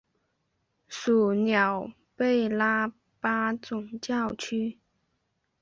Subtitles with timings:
[0.87, 4.79] 属乌贝拉巴总教区。